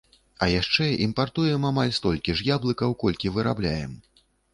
А 0.43 0.45
яшчэ 0.51 0.85
імпартуем 1.07 1.67
амаль 1.71 1.93
столькі 1.97 2.35
ж 2.39 2.47
яблыкаў, 2.55 2.95
колькі 3.05 3.33
вырабляем. 3.37 3.93